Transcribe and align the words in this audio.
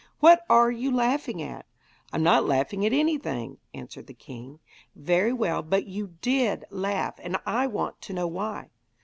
What 0.19 0.43
are 0.49 0.71
you 0.71 0.89
laughing 0.89 1.43
at?' 1.43 1.67
'I'm 2.11 2.23
not 2.23 2.43
laughing 2.47 2.83
at 2.87 2.91
anything,' 2.91 3.59
answered 3.71 4.07
the 4.07 4.15
king. 4.15 4.59
'Very 4.95 5.31
well, 5.31 5.61
but 5.61 5.85
you 5.85 6.15
did 6.21 6.65
laugh, 6.71 7.19
and 7.21 7.37
I 7.45 7.67
want 7.67 8.01
to 8.01 8.13
know 8.13 8.25
why.' 8.25 8.71